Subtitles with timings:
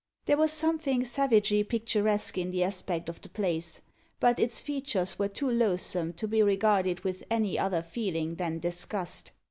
[0.25, 3.81] There was something savagely picturesque in the aspect of the place,
[4.19, 9.29] but its features were too loathsome to be regarded with any other feeling than disgust.